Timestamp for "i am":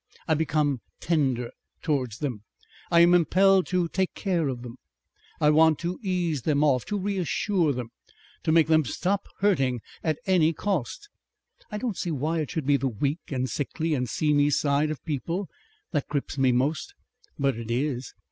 2.89-3.13